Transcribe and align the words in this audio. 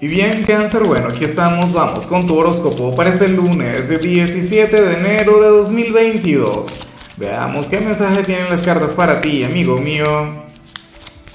Y 0.00 0.06
bien, 0.06 0.44
cáncer, 0.44 0.84
bueno, 0.84 1.08
aquí 1.08 1.24
estamos, 1.24 1.72
vamos 1.72 2.06
con 2.06 2.24
tu 2.24 2.36
horóscopo 2.36 2.94
para 2.94 3.10
este 3.10 3.26
lunes, 3.26 3.88
17 3.88 4.80
de 4.80 4.96
enero 4.96 5.42
de 5.42 5.48
2022. 5.48 6.72
Veamos 7.16 7.66
qué 7.66 7.80
mensaje 7.80 8.22
tienen 8.22 8.48
las 8.48 8.62
cartas 8.62 8.92
para 8.92 9.20
ti, 9.20 9.42
amigo 9.42 9.76
mío. 9.76 10.06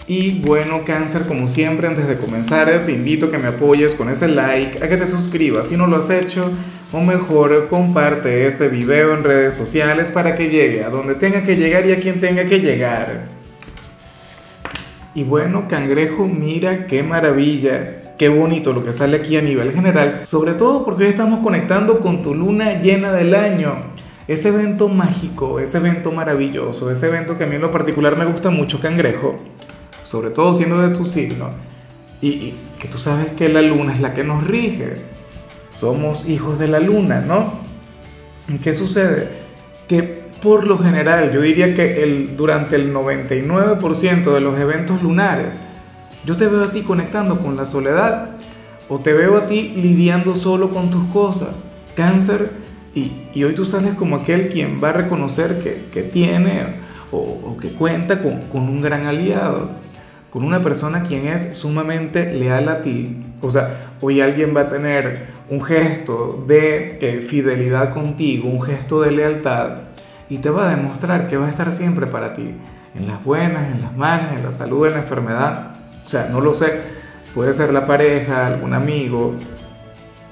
Y 0.07 0.39
bueno, 0.39 0.85
cáncer, 0.85 1.23
como 1.23 1.49
siempre, 1.49 1.89
antes 1.89 2.07
de 2.07 2.15
comenzar, 2.15 2.85
te 2.85 2.93
invito 2.93 3.25
a 3.25 3.31
que 3.31 3.37
me 3.37 3.49
apoyes 3.49 3.95
con 3.95 4.09
ese 4.09 4.29
like, 4.29 4.81
a 4.81 4.87
que 4.87 4.95
te 4.95 5.07
suscribas 5.07 5.67
si 5.67 5.75
no 5.75 5.85
lo 5.85 5.97
has 5.97 6.09
hecho, 6.09 6.49
o 6.93 7.01
mejor, 7.01 7.67
comparte 7.67 8.47
este 8.47 8.69
video 8.69 9.13
en 9.13 9.25
redes 9.25 9.55
sociales 9.55 10.09
para 10.09 10.35
que 10.35 10.47
llegue 10.47 10.85
a 10.85 10.89
donde 10.89 11.15
tenga 11.15 11.43
que 11.43 11.57
llegar 11.57 11.85
y 11.85 11.91
a 11.91 11.99
quien 11.99 12.21
tenga 12.21 12.45
que 12.45 12.61
llegar. 12.61 13.25
Y 15.13 15.25
bueno, 15.25 15.67
cangrejo, 15.67 16.27
mira 16.27 16.87
qué 16.87 17.03
maravilla 17.03 18.02
Qué 18.17 18.29
bonito 18.29 18.73
lo 18.73 18.85
que 18.85 18.93
sale 18.93 19.17
aquí 19.17 19.37
a 19.37 19.41
nivel 19.41 19.73
general, 19.73 20.21
sobre 20.25 20.53
todo 20.53 20.85
porque 20.85 21.05
hoy 21.05 21.09
estamos 21.09 21.39
conectando 21.39 21.99
con 21.99 22.21
tu 22.21 22.35
luna 22.35 22.79
llena 22.81 23.11
del 23.11 23.33
año. 23.33 23.75
Ese 24.27 24.49
evento 24.49 24.87
mágico, 24.87 25.59
ese 25.59 25.79
evento 25.79 26.11
maravilloso, 26.11 26.91
ese 26.91 27.07
evento 27.07 27.37
que 27.37 27.45
a 27.45 27.47
mí 27.47 27.55
en 27.55 27.61
lo 27.61 27.71
particular 27.71 28.15
me 28.15 28.25
gusta 28.25 28.51
mucho, 28.51 28.79
cangrejo, 28.79 29.39
sobre 30.03 30.29
todo 30.29 30.53
siendo 30.53 30.79
de 30.79 30.95
tu 30.95 31.05
signo, 31.05 31.49
y, 32.21 32.53
que 32.79 32.87
tú 32.87 32.97
sabes 32.97 33.31
que 33.31 33.49
la 33.49 33.61
luna 33.61 33.93
es 33.93 33.99
la 33.99 34.13
que 34.13 34.23
nos 34.23 34.43
rige. 34.45 34.95
Somos 35.71 36.27
hijos 36.27 36.59
de 36.59 36.67
la 36.67 36.79
luna, 36.79 37.21
¿no? 37.21 37.53
¿Qué 38.61 38.73
sucede? 38.73 39.29
Que 39.87 40.23
por 40.41 40.67
lo 40.67 40.77
general, 40.77 41.31
yo 41.31 41.41
diría 41.41 41.73
que 41.73 42.03
el, 42.03 42.35
durante 42.35 42.75
el 42.75 42.93
99% 42.93 44.33
de 44.33 44.39
los 44.41 44.59
eventos 44.59 45.01
lunares, 45.01 45.61
yo 46.25 46.37
te 46.37 46.47
veo 46.47 46.63
a 46.63 46.71
ti 46.71 46.81
conectando 46.83 47.39
con 47.39 47.55
la 47.55 47.65
soledad 47.65 48.29
o 48.89 48.99
te 48.99 49.13
veo 49.13 49.37
a 49.37 49.47
ti 49.47 49.73
lidiando 49.75 50.35
solo 50.35 50.69
con 50.69 50.89
tus 50.89 51.05
cosas. 51.05 51.65
Cáncer, 51.95 52.51
y, 52.95 53.43
hoy 53.43 53.55
tú 53.55 53.65
sales 53.65 53.95
como 53.95 54.17
aquel 54.17 54.49
quien 54.49 54.81
va 54.83 54.89
a 54.89 54.93
reconocer 54.93 55.59
que, 55.91 56.03
tiene 56.03 56.81
o, 57.11 57.57
que 57.57 57.69
cuenta 57.69 58.21
con, 58.21 58.69
un 58.69 58.81
gran 58.81 59.05
aliado, 59.05 59.71
con 60.29 60.43
una 60.43 60.61
persona 60.61 61.03
quien 61.03 61.27
es 61.27 61.57
sumamente 61.57 62.33
leal 62.33 62.69
a 62.69 62.81
ti. 62.81 63.17
O 63.41 63.49
sea, 63.49 63.93
hoy 63.99 64.21
alguien 64.21 64.55
va 64.55 64.61
a 64.61 64.69
tener 64.69 65.33
un 65.49 65.61
gesto 65.61 66.43
de 66.47 66.99
eh, 67.01 67.21
fidelidad 67.21 67.91
contigo, 67.91 68.49
un 68.49 68.61
gesto 68.61 69.01
de 69.01 69.11
lealtad, 69.11 69.69
y 70.29 70.37
te 70.37 70.49
va 70.49 70.67
a 70.67 70.75
demostrar 70.75 71.27
que 71.27 71.37
va 71.37 71.47
a 71.47 71.49
estar 71.49 71.71
siempre 71.71 72.07
para 72.07 72.33
ti, 72.33 72.55
en 72.95 73.07
las 73.07 73.23
buenas, 73.23 73.71
en 73.71 73.81
las 73.81 73.95
malas, 73.95 74.33
en 74.33 74.43
la 74.43 74.51
salud, 74.51 74.85
en 74.85 74.93
la 74.93 74.99
enfermedad. 74.99 75.82
O 76.05 76.09
sea, 76.09 76.29
no 76.31 76.41
lo 76.41 76.53
sé. 76.53 76.81
Puede 77.33 77.53
ser 77.53 77.73
la 77.73 77.87
pareja, 77.87 78.45
algún 78.45 78.73
amigo, 78.73 79.35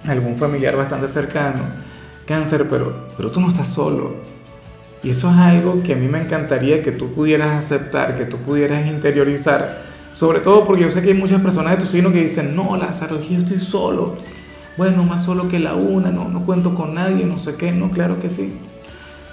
algún 0.07 0.37
familiar 0.37 0.75
bastante 0.75 1.07
cercano. 1.07 1.61
Cáncer, 2.25 2.67
pero, 2.69 3.07
pero 3.17 3.31
tú 3.31 3.39
no 3.39 3.49
estás 3.49 3.67
solo. 3.67 4.15
Y 5.03 5.09
eso 5.09 5.29
es 5.31 5.37
algo 5.37 5.81
que 5.81 5.93
a 5.93 5.95
mí 5.95 6.07
me 6.07 6.21
encantaría 6.21 6.83
que 6.83 6.91
tú 6.91 7.13
pudieras 7.13 7.57
aceptar, 7.57 8.17
que 8.17 8.25
tú 8.25 8.37
pudieras 8.37 8.85
interiorizar. 8.85 9.81
Sobre 10.11 10.41
todo 10.41 10.65
porque 10.65 10.83
yo 10.83 10.89
sé 10.89 11.01
que 11.01 11.09
hay 11.09 11.17
muchas 11.17 11.41
personas 11.41 11.77
de 11.77 11.83
tu 11.83 11.89
signo 11.89 12.11
que 12.11 12.21
dicen, 12.21 12.55
no, 12.55 12.75
Lázaro, 12.77 13.19
yo 13.21 13.39
estoy 13.39 13.61
solo. 13.61 14.17
Bueno, 14.77 15.03
más 15.03 15.25
solo 15.25 15.47
que 15.47 15.59
la 15.59 15.73
una, 15.73 16.11
no, 16.11 16.29
no 16.29 16.45
cuento 16.45 16.75
con 16.75 16.93
nadie, 16.93 17.25
no 17.25 17.37
sé 17.37 17.55
qué. 17.55 17.71
No, 17.71 17.89
claro 17.89 18.19
que 18.19 18.29
sí. 18.29 18.59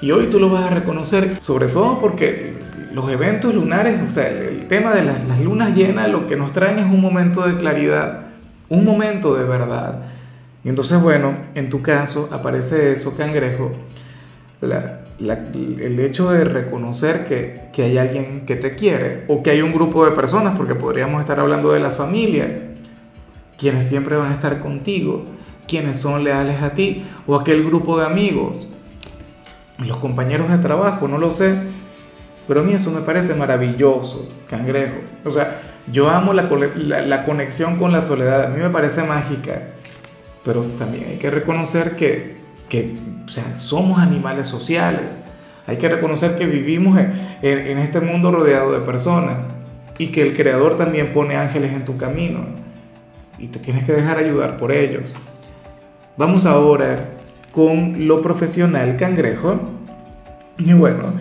Y 0.01 0.13
hoy 0.13 0.27
tú 0.27 0.39
lo 0.39 0.49
vas 0.49 0.65
a 0.65 0.71
reconocer, 0.71 1.37
sobre 1.41 1.67
todo 1.67 1.99
porque 1.99 2.55
los 2.93 3.11
eventos 3.11 3.55
lunares, 3.55 4.01
o 4.07 4.11
sea, 4.11 4.29
el, 4.29 4.67
tema 4.69 4.95
de 4.95 5.03
las, 5.03 5.41
lunas 5.41 5.75
llenas, 5.75 6.11
lo 6.11 6.27
que 6.27 6.37
nos 6.37 6.53
traen 6.53 6.79
es 6.79 6.85
un 6.85 7.01
momento 7.01 7.47
de 7.47 7.57
claridad, 7.57 8.27
un 8.69 8.85
momento 8.85 9.35
de 9.35 9.45
verdad. 9.45 10.03
Y 10.63 10.69
entonces, 10.69 11.01
bueno, 11.01 11.35
en 11.55 11.71
tu 11.71 11.81
caso 11.81 12.29
aparece 12.33 12.93
eso, 12.93 13.17
cangrejo, 13.17 13.73
el 14.61 16.01
hecho 16.01 16.31
de 16.31 16.45
reconocer 16.45 17.27
que, 17.27 17.63
que, 17.73 17.85
hay 17.85 17.99
alguien 17.99 18.45
que 18.47 18.57
te 18.57 18.77
quiere 18.77 19.25
o 19.29 19.43
que 19.43 19.51
hay 19.51 19.63
un 19.63 19.73
grupo 19.73 20.05
de 20.05 20.13
personas, 20.13 20.57
porque 20.57 20.75
podríamos 20.75 21.21
estar 21.21 21.41
hablando 21.41 21.73
de 21.73 21.81
la 21.81 21.91
familia, 21.91 22.75
quienes 23.57 23.89
siempre 23.89 24.17
van 24.17 24.33
a 24.33 24.35
estar 24.35 24.61
contigo, 24.61 25.25
quienes 25.67 25.97
son 25.99 26.25
leales 26.25 26.63
a 26.63 26.75
ti, 26.75 27.05
o 27.27 27.35
aquel 27.35 27.65
grupo 27.65 27.99
de 27.99 28.07
amigos, 28.07 28.75
los 29.79 29.97
compañeros 29.99 30.51
de 30.51 30.59
trabajo, 30.59 31.09
no 31.09 31.19
lo 31.19 31.31
sé 31.31 31.57
pero 32.49 32.61
a 32.61 32.63
mí 32.63 32.73
eso 32.73 32.91
me 32.91 33.03
parece 33.03 33.35
maravilloso, 33.35 34.27
cangrejo. 34.49 34.97
O 35.23 35.31
sea, 35.31 35.61
yo 35.93 36.09
amo 36.09 36.33
la, 36.33 36.49
la, 36.49 37.25
conexión 37.25 37.77
con 37.77 37.93
la 37.93 38.01
soledad, 38.01 38.45
a 38.45 38.49
mí 38.49 38.59
me 38.59 38.71
parece 38.71 39.03
mágica. 39.03 39.65
Pero 40.47 40.63
también 40.79 41.05
hay 41.11 41.19
que 41.19 41.29
reconocer 41.29 41.95
que, 41.95 42.39
que 42.71 42.95
o 43.27 43.29
sea, 43.29 43.59
somos 43.59 43.99
animales 43.99 44.47
sociales. 44.47 45.23
Hay 45.67 45.77
que 45.77 45.91
reconocer 45.91 46.39
que 46.39 46.47
vivimos 46.47 46.99
en, 46.99 47.13
en, 47.43 47.79
este 47.79 48.01
mundo 48.01 48.31
rodeado 48.31 48.73
de 48.73 48.81
personas 48.81 49.51
y 49.99 50.07
que 50.07 50.23
el 50.23 50.35
Creador 50.35 50.79
también 50.79 51.13
pone 51.13 51.37
ángeles 51.37 51.73
en 51.73 51.85
tu 51.85 51.99
camino 51.99 52.47
y 53.37 53.49
te 53.49 53.59
tienes 53.59 53.85
que 53.85 53.93
dejar 53.93 54.17
ayudar 54.17 54.57
por 54.57 54.73
ellos. 54.73 55.15
Vamos 56.17 56.47
ahora 56.47 57.11
con 57.53 58.07
lo 58.07 58.23
profesional, 58.23 58.97
cangrejo. 58.97 59.61
Y 60.59 60.73
bueno, 60.73 61.13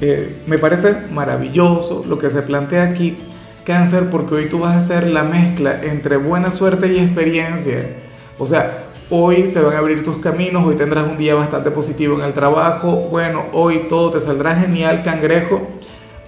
eh, 0.00 0.42
me 0.46 0.58
parece 0.58 0.94
maravilloso 1.12 2.04
lo 2.08 2.18
que 2.18 2.30
se 2.30 2.42
plantea 2.42 2.84
aquí, 2.84 3.16
cáncer, 3.64 4.10
porque 4.10 4.34
hoy 4.34 4.46
tú 4.46 4.60
vas 4.60 4.74
a 4.74 4.78
hacer 4.78 5.06
la 5.08 5.24
mezcla 5.24 5.80
entre 5.82 6.16
buena 6.16 6.50
suerte 6.50 6.92
y 6.92 6.98
experiencia. 6.98 7.84
O 8.38 8.46
sea, 8.46 8.84
hoy 9.10 9.46
se 9.46 9.60
van 9.60 9.74
a 9.74 9.78
abrir 9.78 10.02
tus 10.02 10.18
caminos, 10.18 10.64
hoy 10.64 10.76
tendrás 10.76 11.10
un 11.10 11.16
día 11.16 11.34
bastante 11.34 11.70
positivo 11.70 12.18
en 12.18 12.24
el 12.24 12.32
trabajo, 12.32 13.08
bueno, 13.10 13.44
hoy 13.52 13.86
todo 13.88 14.12
te 14.12 14.20
saldrá 14.20 14.56
genial, 14.56 15.02
cangrejo, 15.02 15.68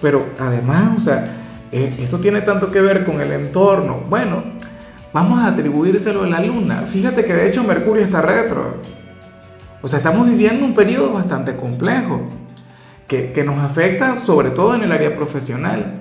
pero 0.01 0.25
además, 0.37 0.97
o 0.97 0.99
sea, 0.99 1.23
eh, 1.71 1.91
esto 1.99 2.19
tiene 2.19 2.41
tanto 2.41 2.69
que 2.71 2.81
ver 2.81 3.03
con 3.03 3.19
el 3.19 3.31
entorno. 3.31 4.03
Bueno, 4.07 4.43
vamos 5.11 5.39
a 5.39 5.47
atribuírselo 5.47 6.23
a 6.23 6.27
la 6.27 6.39
luna. 6.39 6.83
Fíjate 6.83 7.25
que 7.25 7.33
de 7.33 7.47
hecho 7.47 7.63
Mercurio 7.63 8.03
está 8.03 8.21
retro. 8.21 8.75
O 9.83 9.87
sea, 9.89 9.99
estamos 9.99 10.29
viviendo 10.29 10.63
un 10.65 10.73
periodo 10.73 11.11
bastante 11.11 11.57
complejo 11.57 12.21
que, 13.05 13.43
nos 13.45 13.59
afecta 13.59 14.17
sobre 14.17 14.49
todo 14.51 14.75
en 14.75 14.83
el 14.83 14.91
área 14.93 15.13
profesional. 15.13 15.99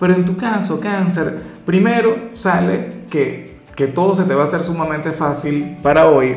Pero 0.00 0.14
en 0.14 0.24
tu 0.24 0.34
caso, 0.34 0.80
cáncer, 0.80 1.40
primero 1.66 2.30
sale 2.32 3.02
que, 3.10 3.58
que 3.76 3.86
todo 3.86 4.14
se 4.14 4.24
te 4.24 4.34
va 4.34 4.40
a 4.40 4.44
hacer 4.44 4.62
sumamente 4.62 5.12
fácil 5.12 5.76
para 5.82 6.08
hoy. 6.08 6.36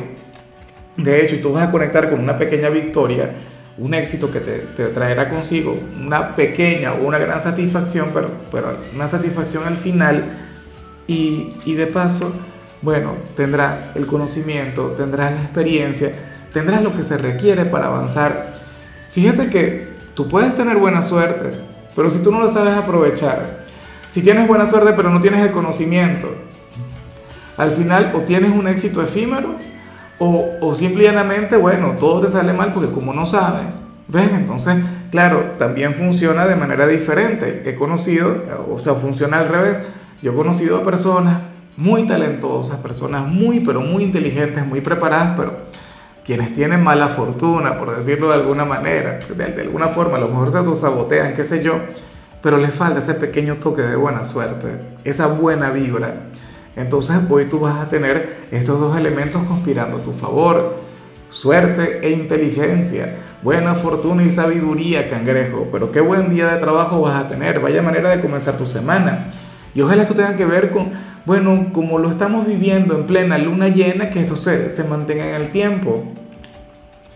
De 0.97 1.23
hecho, 1.23 1.37
tú 1.41 1.53
vas 1.53 1.65
a 1.65 1.71
conectar 1.71 2.09
con 2.09 2.19
una 2.19 2.35
pequeña 2.35 2.67
victoria, 2.67 3.35
un 3.77 3.93
éxito 3.93 4.29
que 4.29 4.41
te, 4.41 4.57
te, 4.75 4.87
traerá 4.87 5.29
consigo 5.29 5.79
una 5.97 6.35
pequeña 6.35 6.93
o 6.93 7.07
una 7.07 7.17
gran 7.17 7.39
satisfacción, 7.39 8.09
pero, 8.13 8.31
pero 8.51 8.77
una 8.93 9.07
satisfacción 9.07 9.65
al 9.65 9.77
final. 9.77 10.25
Y, 11.07 11.53
y 11.63 11.75
de 11.75 11.87
paso, 11.87 12.33
bueno, 12.81 13.13
tendrás 13.37 13.95
el 13.95 14.07
conocimiento, 14.07 14.87
tendrás 14.97 15.33
la 15.33 15.41
experiencia, 15.41 16.34
tendrás 16.55 16.81
lo 16.81 16.95
que 16.95 17.03
se 17.03 17.17
requiere 17.17 17.65
para 17.65 17.85
avanzar. 17.85 18.55
Fíjate 19.11 19.51
que 19.51 19.95
Tú 20.15 20.29
puedes 20.29 20.55
tener 20.55 20.77
buena 20.77 21.01
suerte, 21.01 21.51
pero 21.93 22.09
si 22.09 22.23
tú 22.23 22.31
no 22.31 22.41
la 22.41 22.47
sabes 22.47 22.73
aprovechar, 22.73 23.65
si 24.07 24.23
tienes 24.23 24.47
buena 24.47 24.65
suerte 24.65 24.93
pero 24.93 25.09
no 25.09 25.19
tienes 25.19 25.41
el 25.41 25.51
conocimiento, 25.51 26.29
al 27.57 27.71
final 27.71 28.13
o 28.15 28.19
tienes 28.21 28.51
un 28.51 28.65
éxito 28.69 29.01
efímero 29.01 29.55
o, 30.17 30.45
o 30.61 30.73
simplemente, 30.73 31.57
bueno, 31.57 31.95
todo 31.99 32.21
te 32.21 32.29
sale 32.29 32.53
mal 32.53 32.71
porque 32.71 32.93
como 32.93 33.13
no 33.13 33.25
sabes, 33.25 33.85
¿ves? 34.07 34.31
Entonces, 34.31 34.77
claro, 35.11 35.55
también 35.59 35.95
funciona 35.95 36.47
de 36.47 36.55
manera 36.55 36.87
diferente. 36.87 37.63
He 37.65 37.75
conocido, 37.75 38.37
o 38.71 38.79
sea, 38.79 38.93
funciona 38.93 39.39
al 39.39 39.49
revés. 39.49 39.81
Yo 40.21 40.31
he 40.31 40.35
conocido 40.35 40.77
a 40.77 40.83
personas 40.83 41.41
muy 41.75 42.07
talentosas, 42.07 42.79
personas 42.79 43.27
muy, 43.27 43.59
pero 43.59 43.81
muy 43.81 44.03
inteligentes, 44.03 44.65
muy 44.65 44.79
preparadas, 44.79 45.33
pero 45.35 45.57
quienes 46.25 46.55
tienen 46.55 46.83
mala 46.83 47.09
fortuna, 47.09 47.77
por 47.77 47.95
decirlo 47.95 48.29
de 48.29 48.33
alguna 48.33 48.65
manera, 48.65 49.19
de, 49.19 49.61
alguna 49.61 49.89
forma, 49.89 50.17
a 50.17 50.19
lo 50.19 50.27
mejor 50.27 50.49
se 50.49 50.57
autosabotean, 50.57 51.35
qué 51.35 51.43
sé 51.43 51.63
yo, 51.63 51.79
pero 52.41 52.57
les 52.57 52.73
falta 52.73 52.97
ese 52.97 53.13
pequeño 53.13 53.57
toque 53.57 53.83
de 53.83 53.95
buena 53.95 54.23
suerte, 54.23 54.67
esa 55.03 55.27
buena 55.27 55.69
vibra. 55.69 56.23
Entonces 56.75 57.17
hoy 57.29 57.45
tú 57.45 57.59
vas 57.59 57.79
a 57.79 57.87
tener 57.89 58.47
estos 58.51 58.79
dos 58.79 58.97
elementos 58.97 59.43
conspirando 59.43 59.97
a 59.97 60.03
tu 60.03 60.13
favor, 60.13 60.77
suerte 61.29 61.99
e 62.01 62.11
inteligencia, 62.11 63.17
buena 63.43 63.75
fortuna 63.75 64.23
y 64.23 64.31
sabiduría, 64.31 65.07
cangrejo, 65.07 65.67
pero 65.71 65.91
qué 65.91 66.01
buen 66.01 66.31
día 66.31 66.47
de 66.47 66.57
trabajo 66.57 67.01
vas 67.01 67.23
a 67.23 67.27
tener, 67.27 67.59
vaya 67.59 67.83
manera 67.83 68.09
de 68.09 68.19
comenzar 68.19 68.57
tu 68.57 68.65
semana. 68.65 69.27
Y 69.75 69.81
ojalá 69.81 70.03
esto 70.03 70.15
tenga 70.15 70.35
que 70.35 70.45
ver 70.45 70.71
con, 70.71 70.91
bueno, 71.25 71.69
como 71.73 71.97
lo 71.97 72.09
estamos 72.09 72.45
viviendo 72.45 72.95
en 72.95 73.03
plena 73.05 73.37
luna 73.37 73.69
llena, 73.69 74.09
que 74.09 74.21
esto 74.21 74.35
se, 74.35 74.69
se 74.69 74.83
mantenga 74.83 75.27
en 75.27 75.41
el 75.41 75.51
tiempo. 75.51 76.03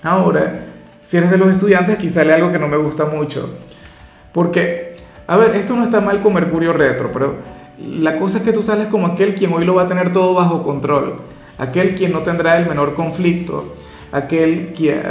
Ahora, 0.02 0.66
si 1.04 1.18
eres 1.18 1.32
de 1.32 1.38
los 1.38 1.50
estudiantes, 1.50 1.96
aquí 1.96 2.10
sale 2.10 2.34
algo 2.34 2.52
que 2.52 2.60
no 2.60 2.68
me 2.68 2.78
gusta 2.78 3.06
mucho. 3.06 3.58
Porque, 4.32 4.96
a 5.28 5.38
ver, 5.38 5.56
esto 5.56 5.76
no 5.76 5.84
está 5.84 6.02
mal 6.02 6.22
con 6.22 6.34
Mercurio 6.34 6.74
retro, 6.74 7.12
pero 7.12 7.36
la 7.80 8.18
cosa 8.18 8.40
es 8.40 8.44
que 8.44 8.54
tú 8.54 8.62
sales 8.62 8.88
como 8.88 9.08
aquel 9.08 9.36
quien 9.36 9.54
hoy 9.54 9.66
lo 9.66 9.76
va 9.76 9.84
a 9.84 9.88
tener 9.88 10.12
todo 10.12 10.34
bajo 10.34 10.64
control, 10.64 11.22
aquel 11.58 11.96
quien 11.96 12.12
no 12.12 12.20
tendrá 12.20 12.58
el 12.58 12.68
menor 12.68 12.94
conflicto, 12.94 13.76
aquel 14.12 14.74
quien, 14.76 15.02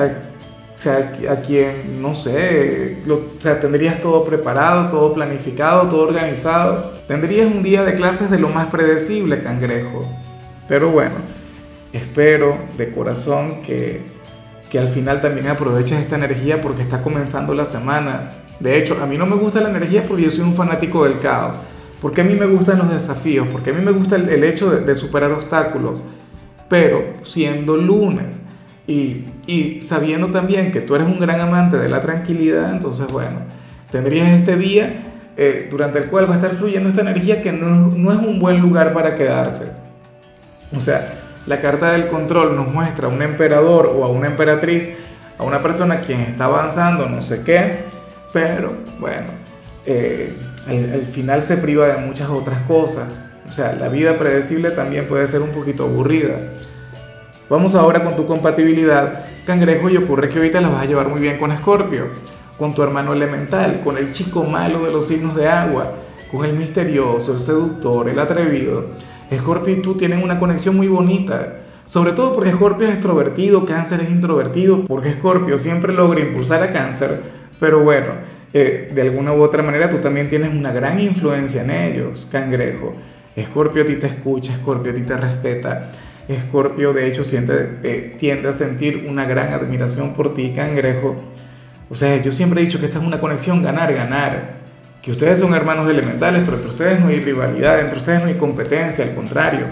o 0.79 0.81
sea, 0.81 1.13
a 1.29 1.41
quien, 1.41 2.01
no 2.01 2.15
sé, 2.15 2.99
o 3.11 3.41
sea, 3.41 3.61
tendrías 3.61 4.01
todo 4.01 4.23
preparado, 4.25 4.89
todo 4.91 5.13
planificado, 5.13 5.89
todo 5.89 6.07
organizado. 6.07 6.93
Tendrías 7.09 7.49
un 7.49 7.65
día 7.65 7.83
de 7.83 7.97
clases 7.97 8.31
de 8.31 8.39
lo 8.39 8.49
más 8.49 8.69
predecible, 8.69 9.43
cangrejo. 9.43 10.09
Pero 10.69 10.91
bueno, 10.91 11.17
espero 11.93 12.57
de 12.77 12.93
corazón 12.93 13.61
que, 13.63 14.03
que 14.71 14.79
al 14.79 14.87
final 14.87 15.21
también 15.21 15.49
aproveches 15.49 15.99
esta 15.99 16.15
energía 16.15 16.63
porque 16.63 16.83
está 16.83 17.03
comenzando 17.03 17.55
la 17.55 17.65
semana. 17.65 18.45
De 18.61 18.79
hecho, 18.79 18.99
a 19.03 19.07
mí 19.07 19.19
no 19.19 19.27
me 19.27 19.35
gusta 19.35 19.61
la 19.61 19.71
energía 19.71 20.05
porque 20.07 20.23
yo 20.23 20.31
soy 20.31 20.45
un 20.45 20.55
fanático 20.55 21.03
del 21.03 21.19
caos. 21.19 21.61
Porque 22.01 22.21
a 22.21 22.25
mí 22.25 22.35
me 22.35 22.47
gustan 22.47 22.79
los 22.79 22.89
desafíos, 22.89 23.49
porque 23.51 23.71
a 23.71 23.73
mí 23.73 23.85
me 23.85 23.91
gusta 23.91 24.15
el, 24.15 24.45
hecho 24.45 24.71
de 24.71 24.95
superar 24.95 25.33
obstáculos. 25.33 26.05
Pero 26.69 27.15
siendo 27.25 27.77
lunes, 27.77 28.39
y, 28.89 29.81
sabiendo 29.83 30.29
también 30.29 30.73
que 30.73 30.81
tú 30.81 30.95
eres 30.95 31.07
un 31.07 31.19
gran 31.19 31.41
amante 31.41 31.77
de 31.77 31.91
la 31.91 32.01
tranquilidad, 32.01 32.73
entonces 32.73 33.07
bueno, 33.13 33.41
tendrías 33.91 34.31
este 34.31 34.57
día 34.57 35.03
eh, 35.37 35.69
durante 35.71 35.99
el 35.99 36.07
cual 36.07 36.29
va 36.29 36.35
a 36.35 36.39
estar 36.39 36.55
fluyendo 36.55 36.89
esta 36.89 37.03
energía 37.03 37.43
que 37.43 37.53
no, 37.53 37.69
no 37.69 38.13
es 38.13 38.19
un 38.19 38.41
buen 38.41 38.61
lugar 38.61 38.95
para 38.95 39.15
quedarse. 39.15 39.73
O 40.75 40.81
sea, 40.81 41.15
la 41.47 41.61
carta 41.61 41.93
del 41.93 42.09
control 42.09 42.57
nos 42.57 42.73
muestra 42.73 43.09
a 43.09 43.11
un 43.11 43.21
emperador 43.21 43.93
o 43.95 44.05
a 44.05 44.09
una 44.09 44.29
emperatriz, 44.29 44.89
a 45.37 45.45
una 45.45 45.63
persona 45.63 46.01
quien 46.01 46.21
está 46.21 46.47
avanzando, 46.47 47.07
no 47.09 47.21
sé 47.21 47.43
qué, 47.43 47.81
pero 48.33 48.73
bueno, 48.99 49.27
eh, 49.85 50.33
al, 50.67 50.93
al, 50.95 51.07
final 51.07 51.43
se 51.43 51.59
priva 51.59 51.89
de 51.89 51.99
muchas 51.99 52.31
otras 52.31 52.61
cosas. 52.61 53.21
O 53.49 53.53
sea, 53.53 53.75
la 53.75 53.89
vida 53.89 54.19
predecible 54.19 54.71
también 54.71 55.07
puede 55.07 55.27
ser 55.27 55.43
un 55.43 55.51
poquito 55.51 55.85
aburrida. 55.85 56.37
Vamos 57.51 57.75
ahora 57.75 58.05
con 58.05 58.15
tu 58.15 58.27
compatibilidad, 58.27 59.25
cangrejo, 59.47 59.89
y 59.89 59.97
ocurre 59.97 60.29
que 60.29 60.37
ahorita 60.37 60.61
la 60.61 60.69
vas 60.69 60.83
a 60.83 60.87
llevar 60.87 61.09
muy 61.09 61.19
bien 61.19 61.39
con 61.39 61.51
Escorpio, 61.51 62.09
con 62.59 62.75
tu 62.75 62.83
hermano 62.83 63.15
elemental, 63.15 63.81
con 63.83 63.97
el 63.97 64.13
chico 64.13 64.45
malo 64.45 64.85
de 64.85 64.93
los 64.93 65.07
signos 65.07 65.35
de 65.35 65.49
agua, 65.49 65.95
con 66.31 66.45
el 66.45 66.53
misterioso, 66.53 67.33
el 67.33 67.41
seductor, 67.41 68.07
el 68.07 68.19
atrevido. 68.19 68.89
Escorpio 69.31 69.75
y 69.75 69.81
tú 69.81 69.95
tienen 69.95 70.23
una 70.23 70.39
conexión 70.39 70.77
muy 70.77 70.89
bonita, 70.89 71.61
sobre 71.87 72.13
todo 72.13 72.35
porque 72.35 72.51
Escorpio 72.51 72.87
es 72.87 72.93
extrovertido, 72.93 73.65
Cáncer 73.65 74.03
es 74.03 74.11
introvertido, 74.11 74.85
porque 74.85 75.09
Escorpio 75.09 75.57
siempre 75.57 75.95
logra 75.95 76.21
impulsar 76.21 76.63
a 76.63 76.71
Cáncer, 76.71 77.23
pero 77.59 77.83
bueno, 77.83 78.09
eh, 78.53 78.93
de 78.95 79.01
alguna 79.01 79.33
u 79.33 79.41
otra 79.41 79.63
manera 79.63 79.89
tú 79.89 79.97
también 79.97 80.29
tienes 80.29 80.53
una 80.53 80.71
gran 80.71 81.01
influencia 81.01 81.63
en 81.63 81.71
ellos, 81.71 82.29
cangrejo. 82.31 82.95
Escorpio 83.35 83.85
a 83.85 83.87
ti 83.87 83.95
te 83.95 84.09
escucha, 84.09 84.53
Escorpio 84.53 84.93
a 84.93 84.95
ti 84.95 85.01
te 85.01 85.17
respeta. 85.17 85.93
Escorpio 86.29 86.93
de 86.93 87.07
hecho 87.07 87.25
siente, 87.25 87.79
eh, 87.83 88.17
tiende 88.19 88.49
a 88.49 88.53
sentir 88.53 89.07
una 89.09 89.25
gran 89.25 89.53
admiración 89.53 90.15
por 90.15 90.35
ti, 90.35 90.53
cangrejo. 90.55 91.17
O 91.89 91.95
sea, 91.95 92.23
yo 92.23 92.33
siempre 92.33 92.61
he 92.61 92.65
dicho 92.65 92.79
que 92.79 92.87
esta 92.87 92.99
es 92.99 93.05
una 93.05 93.19
conexión 93.19 93.63
ganar-ganar. 93.63 94.59
Que 95.01 95.11
ustedes 95.11 95.39
son 95.39 95.55
hermanos 95.55 95.89
elementales, 95.89 96.43
pero 96.45 96.57
entre 96.57 96.71
ustedes 96.71 97.01
no 97.01 97.09
hay 97.09 97.21
rivalidad, 97.21 97.81
entre 97.81 97.97
ustedes 97.97 98.21
no 98.21 98.27
hay 98.27 98.35
competencia, 98.35 99.05
al 99.05 99.15
contrario. 99.15 99.67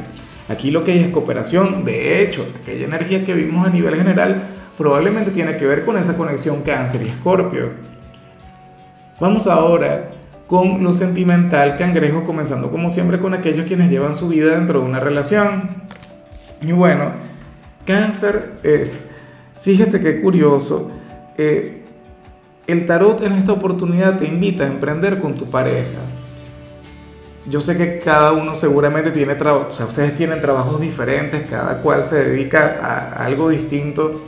Aquí 0.49 0.71
lo 0.71 0.83
que 0.83 0.93
hay 0.93 1.01
es 1.01 1.09
cooperación. 1.11 1.85
De 1.85 2.23
hecho, 2.23 2.47
aquella 2.63 2.87
energía 2.87 3.25
que 3.25 3.35
vimos 3.35 3.67
a 3.67 3.71
nivel 3.71 3.97
general 3.97 4.49
probablemente 4.79 5.33
tiene 5.33 5.57
que 5.57 5.67
ver 5.67 5.85
con 5.85 5.99
esa 5.99 6.17
conexión 6.17 6.63
cáncer 6.63 7.03
y 7.03 7.09
escorpio. 7.09 7.71
Vamos 9.21 9.47
ahora 9.47 10.11
con 10.47 10.83
lo 10.83 10.93
sentimental, 10.93 11.77
cangrejo, 11.77 12.25
comenzando 12.25 12.71
como 12.71 12.89
siempre 12.89 13.19
con 13.19 13.35
aquellos 13.35 13.67
quienes 13.67 13.91
llevan 13.91 14.15
su 14.15 14.29
vida 14.29 14.55
dentro 14.55 14.81
de 14.81 14.87
una 14.87 15.01
relación. 15.01 15.87
Y 16.61 16.73
bueno, 16.73 17.13
cáncer, 17.85 18.59
eh, 18.63 18.91
fíjate 19.61 20.01
qué 20.01 20.21
curioso, 20.21 20.91
eh, 21.37 21.83
el 22.67 22.87
tarot 22.87 23.21
en 23.23 23.33
esta 23.33 23.53
oportunidad 23.53 24.19
te 24.19 24.27
invita 24.27 24.65
a 24.65 24.67
emprender 24.67 25.21
con 25.21 25.35
tu 25.35 25.47
pareja. 25.47 26.01
Yo 27.49 27.61
sé 27.61 27.77
que 27.77 28.01
cada 28.01 28.33
uno 28.33 28.57
seguramente 28.57 29.13
tiene 29.13 29.37
trabajo, 29.37 29.69
o 29.71 29.77
sea, 29.77 29.87
ustedes 29.87 30.17
tienen 30.17 30.41
trabajos 30.41 30.81
diferentes, 30.81 31.49
cada 31.49 31.81
cual 31.81 32.03
se 32.03 32.25
dedica 32.25 32.79
a 32.83 33.25
algo 33.25 33.51
distinto, 33.51 34.21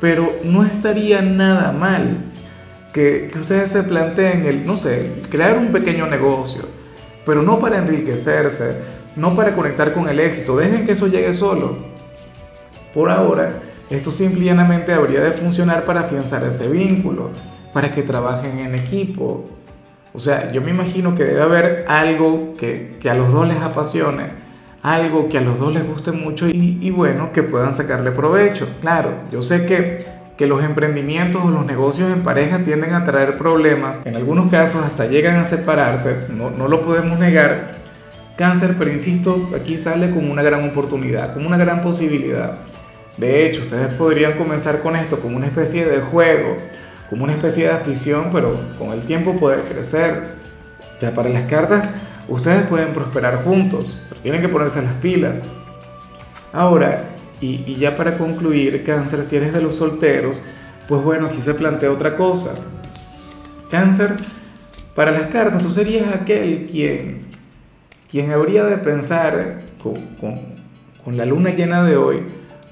pero 0.00 0.32
no 0.42 0.64
estaría 0.64 1.22
nada 1.22 1.70
mal 1.72 2.16
que, 2.92 3.28
que 3.32 3.38
ustedes 3.38 3.70
se 3.70 3.84
planteen 3.84 4.44
el, 4.46 4.66
no 4.66 4.74
sé, 4.74 5.22
crear 5.30 5.56
un 5.56 5.70
pequeño 5.70 6.08
negocio, 6.08 6.62
pero 7.24 7.42
no 7.42 7.60
para 7.60 7.78
enriquecerse, 7.78 8.97
no 9.18 9.34
para 9.34 9.54
conectar 9.54 9.92
con 9.92 10.08
el 10.08 10.20
éxito, 10.20 10.56
dejen 10.56 10.86
que 10.86 10.92
eso 10.92 11.08
llegue 11.08 11.34
solo. 11.34 11.76
Por 12.94 13.10
ahora, 13.10 13.60
esto 13.90 14.10
simplemente 14.10 14.92
habría 14.92 15.20
de 15.20 15.32
funcionar 15.32 15.84
para 15.84 16.00
afianzar 16.00 16.44
ese 16.44 16.68
vínculo, 16.68 17.30
para 17.72 17.92
que 17.92 18.02
trabajen 18.02 18.58
en 18.58 18.74
equipo. 18.74 19.44
O 20.14 20.18
sea, 20.20 20.52
yo 20.52 20.62
me 20.62 20.70
imagino 20.70 21.14
que 21.14 21.24
debe 21.24 21.42
haber 21.42 21.84
algo 21.88 22.54
que, 22.56 22.98
a 23.08 23.14
los 23.14 23.32
dos 23.32 23.46
les 23.46 23.58
apasione, 23.58 24.24
algo 24.82 25.28
que 25.28 25.38
a 25.38 25.40
los 25.40 25.58
dos 25.58 25.74
les 25.74 25.86
guste 25.86 26.12
mucho 26.12 26.48
y, 26.48 26.78
y 26.80 26.90
bueno, 26.90 27.32
que 27.32 27.42
puedan 27.42 27.74
sacarle 27.74 28.10
provecho. 28.12 28.68
Claro, 28.80 29.10
yo 29.30 29.42
sé 29.42 29.66
que, 29.66 30.06
que 30.38 30.46
los 30.46 30.62
emprendimientos 30.62 31.44
o 31.44 31.50
los 31.50 31.66
negocios 31.66 32.12
en 32.12 32.22
pareja 32.22 32.60
tienden 32.60 32.94
a 32.94 33.04
traer 33.04 33.36
problemas, 33.36 34.06
en 34.06 34.14
algunos 34.14 34.50
casos 34.50 34.84
hasta 34.84 35.06
llegan 35.06 35.36
a 35.36 35.44
separarse, 35.44 36.26
no, 36.30 36.50
no 36.50 36.68
lo 36.68 36.80
podemos 36.80 37.18
negar, 37.18 37.87
Cáncer, 38.38 38.76
pero 38.78 38.92
insisto, 38.92 39.50
aquí 39.60 39.76
sale 39.76 40.12
como 40.12 40.30
una 40.30 40.44
gran 40.44 40.62
oportunidad, 40.62 41.34
como 41.34 41.48
una 41.48 41.56
gran 41.56 41.82
posibilidad. 41.82 42.58
De 43.16 43.44
hecho, 43.44 43.62
ustedes 43.62 43.92
podrían 43.94 44.34
comenzar 44.34 44.80
con 44.80 44.94
esto 44.94 45.18
como 45.18 45.36
una 45.36 45.46
especie 45.46 45.84
de 45.84 46.00
juego, 46.00 46.56
como 47.10 47.24
una 47.24 47.32
especie 47.32 47.64
de 47.64 47.72
afición, 47.72 48.28
pero 48.32 48.56
con 48.78 48.92
el 48.92 49.02
tiempo 49.02 49.34
puede 49.34 49.60
crecer. 49.62 50.36
Ya 51.00 51.12
para 51.12 51.30
las 51.30 51.48
cartas, 51.48 51.88
ustedes 52.28 52.62
pueden 52.68 52.92
prosperar 52.92 53.42
juntos, 53.42 53.98
pero 54.08 54.20
tienen 54.20 54.40
que 54.40 54.48
ponerse 54.48 54.82
las 54.82 54.94
pilas. 54.94 55.44
Ahora, 56.52 57.06
y, 57.40 57.64
y 57.66 57.74
ya 57.74 57.96
para 57.96 58.18
concluir, 58.18 58.84
Cáncer, 58.84 59.24
si 59.24 59.34
eres 59.34 59.52
de 59.52 59.62
los 59.62 59.74
solteros, 59.74 60.44
pues 60.86 61.02
bueno, 61.02 61.26
aquí 61.26 61.42
se 61.42 61.54
plantea 61.54 61.90
otra 61.90 62.14
cosa. 62.14 62.54
Cáncer, 63.68 64.14
para 64.94 65.10
las 65.10 65.26
cartas, 65.26 65.60
tú 65.60 65.70
serías 65.70 66.14
aquel 66.14 66.68
quien 66.70 67.27
quien 68.10 68.30
habría 68.32 68.64
de 68.64 68.78
pensar 68.78 69.62
con, 69.82 69.94
con, 71.04 71.16
la 71.16 71.24
luna 71.24 71.50
llena 71.50 71.82
de 71.84 71.96
hoy, 71.96 72.22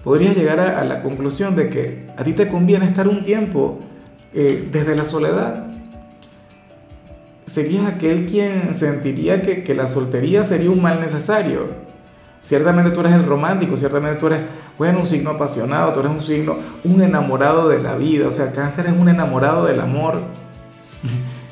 podría 0.05 0.33
llegar 0.33 0.61
a, 0.61 0.85
la 0.85 1.03
conclusión 1.03 1.57
de 1.57 1.71
que 1.71 2.07
a 2.17 2.25
ti 2.25 2.33
te 2.33 2.49
conviene 2.49 2.87
estar 2.87 3.09
un 3.09 3.23
tiempo 3.23 3.79
eh, 4.35 4.69
desde 4.71 4.95
la 4.95 5.05
soledad. 5.05 5.67
Serías 7.47 7.87
aquel 7.87 8.27
quien 8.27 8.75
sentiría 8.75 9.41
que, 9.41 9.65
que 9.65 9.75
la 9.75 9.87
soltería 9.87 10.43
sería 10.43 10.71
un 10.71 10.83
mal 10.83 11.01
necesario. 11.01 11.87
Ciertamente 12.41 12.91
tú 12.91 13.01
eres 13.01 13.13
el 13.13 13.25
romántico, 13.25 13.77
ciertamente 13.77 14.21
tú 14.21 14.27
eres, 14.27 14.41
bueno, 14.77 15.01
un 15.01 15.07
signo 15.07 15.31
apasionado, 15.31 15.93
tú 15.93 16.01
eres 16.01 16.13
un 16.13 16.23
signo, 16.23 16.57
un 16.85 17.03
enamorado 17.03 17.69
de 17.69 17.81
la 17.81 17.97
vida, 17.97 18.29
o 18.29 18.31
sea, 18.31 18.53
cáncer 18.53 18.87
es 18.87 18.93
un 18.93 19.09
enamorado 19.09 19.65
del 19.65 19.81
amor. 19.81 20.21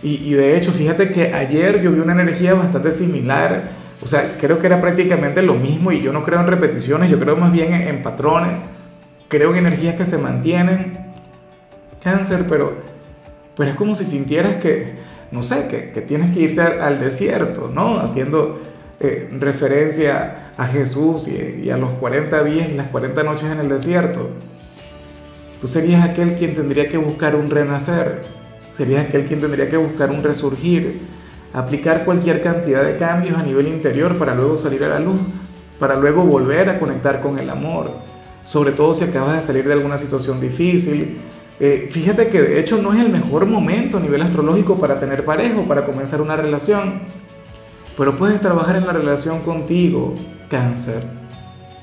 Y, 0.06 0.34
de 0.34 0.54
hecho, 0.54 0.70
fíjate 0.70 1.10
que 1.10 1.32
ayer 1.32 1.80
yo 1.80 1.90
vi 1.90 2.00
una 2.00 2.12
energía 2.12 2.52
bastante 2.52 2.90
similar. 2.90 3.70
O 4.02 4.06
sea, 4.06 4.36
creo 4.38 4.58
que 4.58 4.66
era 4.66 4.78
prácticamente 4.78 5.40
lo 5.40 5.54
mismo 5.54 5.92
y 5.92 6.02
yo 6.02 6.12
no 6.12 6.22
creo 6.22 6.40
en 6.40 6.46
repeticiones, 6.46 7.10
yo 7.10 7.18
creo 7.18 7.36
más 7.36 7.50
bien 7.50 7.72
en, 7.72 8.02
patrones. 8.02 8.66
Creo 9.28 9.52
en 9.52 9.66
energías 9.66 9.94
que 9.94 10.04
se 10.04 10.18
mantienen. 10.18 10.98
Cáncer, 12.02 12.44
pero, 12.46 12.74
pero 13.56 13.70
es 13.70 13.76
como 13.76 13.94
si 13.94 14.04
sintieras 14.04 14.56
que, 14.56 14.92
no 15.30 15.42
sé, 15.42 15.68
que, 15.68 15.92
que 15.92 16.02
tienes 16.02 16.32
que 16.32 16.40
irte 16.40 16.60
al, 16.60 17.00
desierto, 17.00 17.70
¿no? 17.74 17.98
Haciendo 17.98 18.60
eh, 19.00 19.30
referencia 19.40 20.52
a 20.58 20.66
Jesús 20.66 21.28
y, 21.28 21.62
y 21.64 21.70
a 21.70 21.78
los 21.78 21.92
40 21.92 22.44
días 22.44 22.68
y 22.68 22.74
las 22.74 22.88
40 22.88 23.22
noches 23.22 23.50
en 23.50 23.58
el 23.58 23.70
desierto. 23.70 24.28
Tú 25.62 25.66
serías 25.66 26.04
aquel 26.04 26.34
quien 26.34 26.54
tendría 26.54 26.88
que 26.88 26.98
buscar 26.98 27.34
un 27.36 27.48
renacer 27.48 28.43
sería 28.74 29.02
aquel 29.02 29.24
quien 29.24 29.40
tendría 29.40 29.70
que 29.70 29.76
buscar 29.76 30.10
un 30.10 30.22
resurgir, 30.22 31.00
aplicar 31.52 32.04
cualquier 32.04 32.42
cantidad 32.42 32.84
de 32.84 32.96
cambios 32.96 33.38
a 33.38 33.42
nivel 33.42 33.68
interior 33.68 34.18
para 34.18 34.34
luego 34.34 34.56
salir 34.56 34.82
a 34.84 34.88
la 34.88 34.98
luz, 34.98 35.18
para 35.78 35.96
luego 35.96 36.24
volver 36.24 36.68
a 36.68 36.78
conectar 36.78 37.20
con 37.20 37.38
el 37.38 37.48
amor, 37.48 37.92
sobre 38.42 38.72
todo 38.72 38.92
si 38.92 39.04
acabas 39.04 39.36
de 39.36 39.42
salir 39.42 39.64
de 39.64 39.72
alguna 39.72 39.96
situación 39.96 40.40
difícil. 40.40 41.18
Eh, 41.60 41.88
fíjate 41.88 42.28
que 42.28 42.42
de 42.42 42.58
hecho 42.58 42.82
no 42.82 42.92
es 42.92 43.00
el 43.00 43.10
mejor 43.10 43.46
momento 43.46 43.98
a 43.98 44.00
nivel 44.00 44.20
astrológico 44.22 44.76
para 44.76 44.98
tener 44.98 45.24
pareja 45.24 45.60
o 45.60 45.68
para 45.68 45.84
comenzar 45.84 46.20
una 46.20 46.36
relación, 46.36 47.02
pero 47.96 48.16
puedes 48.16 48.40
trabajar 48.40 48.74
en 48.74 48.86
la 48.86 48.92
relación 48.92 49.40
contigo, 49.40 50.14
cáncer. 50.50 51.04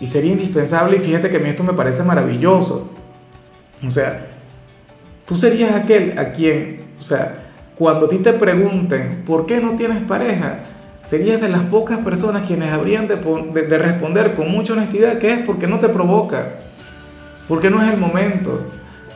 Y 0.01 0.07
sería 0.07 0.33
indispensable, 0.33 0.97
y 0.97 0.99
fíjate 0.99 1.29
que 1.29 1.37
a 1.37 1.39
mí 1.39 1.47
esto 1.47 1.63
me 1.63 1.73
parece 1.73 2.03
maravilloso. 2.03 2.91
O 3.85 3.91
sea, 3.91 4.27
tú 5.25 5.37
serías 5.37 5.73
aquel 5.73 6.19
a 6.19 6.33
quien 6.33 6.80
o 7.01 7.03
sea, 7.03 7.49
cuando 7.75 8.05
a 8.05 8.09
ti 8.09 8.19
te 8.19 8.31
pregunten, 8.31 9.23
¿por 9.25 9.45
qué 9.45 9.59
no 9.59 9.75
tienes 9.75 10.03
pareja? 10.03 10.59
serías 11.01 11.41
de 11.41 11.49
las 11.49 11.63
pocas 11.63 11.99
personas 11.99 12.43
quienes 12.45 12.71
habrían 12.71 13.07
de, 13.07 13.15
de, 13.15 13.77
responder 13.77 14.35
con 14.35 14.51
mucha 14.51 14.73
honestidad 14.73 15.17
que 15.17 15.33
es 15.33 15.39
porque 15.39 15.67
no 15.67 15.79
te 15.79 15.89
provoca, 15.89 16.49
porque 17.47 17.69
no 17.69 17.81
es 17.83 17.91
el 17.91 17.99
momento, 17.99 18.67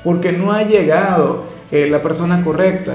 porque 0.04 0.32
no 0.32 0.52
ha 0.52 0.64
llegado 0.64 1.46
eh, 1.72 1.88
la 1.90 2.02
persona 2.02 2.44
correcta. 2.44 2.94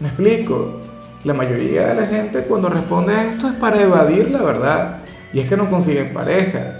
¿Me 0.00 0.08
explico? 0.08 0.80
La 1.24 1.34
mayoría 1.34 1.88
de 1.88 1.94
la 1.94 2.06
gente 2.06 2.42
cuando 2.42 2.68
responde 2.68 3.14
a 3.14 3.32
esto 3.32 3.48
es 3.48 3.54
para 3.54 3.80
evadir 3.80 4.30
la 4.30 4.42
verdad. 4.42 4.98
Y 5.32 5.40
es 5.40 5.48
que 5.48 5.56
no 5.56 5.68
consiguen 5.68 6.12
pareja. 6.12 6.78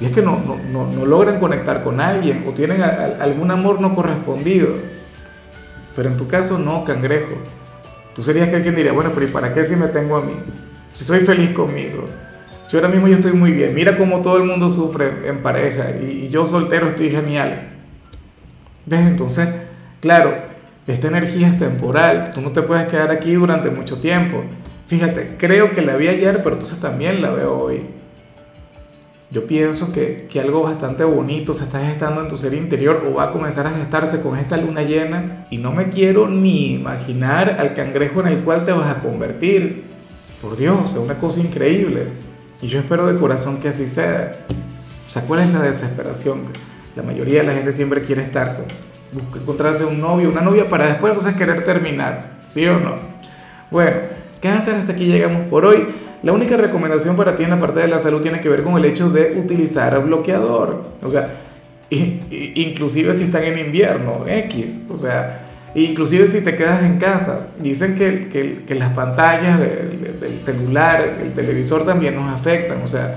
Y 0.00 0.06
es 0.06 0.12
que 0.12 0.22
no, 0.22 0.38
no, 0.70 0.86
no, 0.86 1.06
logran 1.06 1.38
conectar 1.38 1.82
con 1.82 2.00
alguien 2.00 2.44
o 2.46 2.50
tienen 2.50 2.82
algún 2.82 3.50
amor 3.50 3.80
no 3.80 3.92
correspondido. 3.92 4.68
Pero 5.96 6.10
en 6.10 6.16
tu 6.16 6.26
caso 6.26 6.58
no, 6.58 6.84
cangrejo. 6.84 7.34
Tú 8.14 8.22
serías 8.22 8.48
que 8.48 8.56
alguien 8.56 8.74
diría, 8.74 8.92
bueno, 8.92 9.10
pero 9.14 9.26
¿y 9.26 9.30
para 9.30 9.52
qué 9.52 9.64
si 9.64 9.76
me 9.76 9.88
tengo 9.88 10.16
a 10.16 10.22
mí? 10.22 10.34
Si 10.92 11.04
soy 11.04 11.20
feliz 11.20 11.50
conmigo. 11.50 12.04
Si 12.62 12.76
ahora 12.76 12.88
mismo 12.88 13.08
yo 13.08 13.16
estoy 13.16 13.32
muy 13.32 13.52
bien. 13.52 13.74
Mira 13.74 13.96
cómo 13.96 14.22
todo 14.22 14.38
el 14.38 14.44
mundo 14.44 14.70
sufre 14.70 15.28
en 15.28 15.42
pareja 15.42 15.90
y, 15.90 16.26
y 16.26 16.28
yo 16.28 16.46
soltero 16.46 16.88
estoy 16.88 17.10
genial. 17.10 17.70
¿Ves? 18.86 19.00
Entonces, 19.00 19.48
claro, 20.00 20.34
esta 20.86 21.08
energía 21.08 21.48
es 21.48 21.58
temporal. 21.58 22.32
Tú 22.34 22.40
no 22.40 22.52
te 22.52 22.62
puedes 22.62 22.86
quedar 22.86 23.10
aquí 23.10 23.34
durante 23.34 23.70
mucho 23.70 23.98
tiempo. 23.98 24.44
Fíjate, 24.86 25.36
creo 25.38 25.70
que 25.72 25.80
la 25.82 25.96
vi 25.96 26.08
ayer, 26.08 26.42
pero 26.42 26.56
entonces 26.56 26.78
también 26.78 27.22
la 27.22 27.30
veo 27.30 27.58
hoy. 27.58 27.82
Yo 29.34 29.48
pienso 29.48 29.92
que, 29.92 30.28
que, 30.30 30.38
algo 30.38 30.62
bastante 30.62 31.02
bonito 31.02 31.54
se 31.54 31.64
está 31.64 31.84
gestando 31.84 32.20
en 32.20 32.28
tu 32.28 32.36
ser 32.36 32.54
interior 32.54 33.04
o 33.04 33.14
va 33.14 33.24
a 33.24 33.30
comenzar 33.32 33.66
a 33.66 33.70
gestarse 33.70 34.22
con 34.22 34.38
esta 34.38 34.56
luna 34.56 34.82
llena 34.82 35.48
y 35.50 35.58
no 35.58 35.72
me 35.72 35.90
quiero 35.90 36.28
ni 36.28 36.74
imaginar 36.74 37.56
al 37.58 37.74
cangrejo 37.74 38.20
en 38.20 38.28
el 38.28 38.44
cual 38.44 38.64
te 38.64 38.70
vas 38.70 38.96
a 38.96 39.00
convertir. 39.00 39.86
Por 40.40 40.56
Dios, 40.56 40.92
es 40.92 40.98
una 40.98 41.18
cosa 41.18 41.40
increíble. 41.40 42.06
Y 42.62 42.68
yo 42.68 42.78
espero 42.78 43.08
de 43.08 43.18
corazón 43.18 43.58
que 43.58 43.70
así 43.70 43.88
sea. 43.88 44.36
O 45.08 45.10
sea, 45.10 45.22
¿cuál 45.22 45.40
es 45.40 45.52
la 45.52 45.62
desesperación? 45.62 46.42
La 46.94 47.02
mayoría 47.02 47.40
de 47.40 47.46
la 47.48 47.54
gente 47.54 47.72
siempre 47.72 48.02
quiere 48.02 48.22
estar 48.22 48.54
con, 48.54 48.66
busca 49.12 49.40
encontrarse 49.40 49.84
un 49.84 50.00
novio, 50.00 50.30
una 50.30 50.42
novia 50.42 50.68
para 50.68 50.86
después 50.86 51.12
entonces 51.12 51.36
querer 51.36 51.64
terminar, 51.64 52.38
¿sí 52.46 52.64
o 52.68 52.78
no? 52.78 52.94
Bueno, 53.72 53.96
cáncer, 54.40 54.76
hasta 54.76 54.92
aquí 54.92 55.06
llegamos 55.06 55.46
por 55.46 55.64
hoy. 55.64 56.03
La 56.24 56.32
única 56.32 56.56
recomendación 56.56 57.16
para 57.16 57.36
ti 57.36 57.44
en 57.44 57.50
la 57.50 57.60
parte 57.60 57.80
de 57.80 57.88
la 57.88 57.98
salud 57.98 58.22
tiene 58.22 58.40
que 58.40 58.48
ver 58.48 58.62
con 58.62 58.78
el 58.78 58.86
hecho 58.86 59.10
de 59.10 59.38
utilizar 59.38 60.02
bloqueador. 60.02 60.82
O 61.02 61.10
sea, 61.10 61.34
inclusive 61.90 63.12
si 63.12 63.24
están 63.24 63.44
en 63.44 63.58
invierno, 63.58 64.24
X. 64.26 64.86
O 64.88 64.96
sea, 64.96 65.42
inclusive 65.74 66.26
si 66.26 66.42
te 66.42 66.56
quedas 66.56 66.82
en 66.82 66.96
casa. 66.96 67.48
Dicen 67.58 67.96
que, 67.96 68.64
que, 68.66 68.74
las 68.74 68.94
pantallas 68.94 69.60
del 69.60 70.40
celular, 70.40 71.18
el 71.22 71.34
televisor 71.34 71.84
también 71.84 72.14
nos 72.14 72.32
afectan. 72.32 72.80
O 72.82 72.88
sea, 72.88 73.16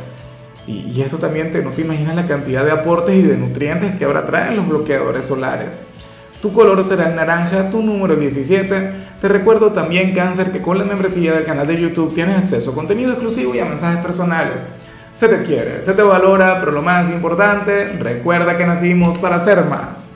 y, 0.67 0.91
y, 0.93 1.01
esto 1.01 1.17
también 1.17 1.49
te, 1.49 1.63
no 1.63 1.69
te 1.69 1.83
imaginas 1.83 2.13
la 2.13 2.25
cantidad 2.25 2.65
de 2.65 2.71
aportes 2.71 3.15
y 3.15 3.21
de 3.21 3.37
nutrientes 3.37 3.93
que 3.93 4.03
ahora 4.03 4.25
traen 4.25 4.57
los 4.57 4.67
bloqueadores 4.67 5.23
solares. 5.23 5.79
Tu 6.41 6.53
color 6.53 6.83
será 6.83 7.09
el 7.09 7.15
naranja, 7.15 7.69
tu 7.71 7.81
número 7.81 8.15
17. 8.15 8.91
Te 9.19 9.27
recuerdo 9.27 9.71
también, 9.71 10.13
Cáncer, 10.13 10.51
que 10.51 10.61
con 10.61 10.77
la 10.77 10.83
membresía 10.83 11.33
del 11.33 11.43
canal 11.43 11.65
de 11.65 11.81
YouTube 11.81 12.13
tienes 12.13 12.37
acceso 12.37 12.71
a 12.71 12.75
contenido 12.75 13.11
exclusivo 13.11 13.55
y 13.55 13.59
a 13.59 13.65
mensajes 13.65 13.99
personales. 14.05 14.67
Se 15.13 15.27
te 15.27 15.41
quiere, 15.41 15.81
se 15.81 15.93
te 15.93 16.03
valora, 16.03 16.59
pero 16.59 16.71
lo 16.71 16.83
más 16.83 17.09
importante, 17.09 17.87
recuerda 17.99 18.55
que 18.55 18.67
nacimos 18.67 19.17
para 19.17 19.39
ser 19.39 19.65
más. 19.65 20.05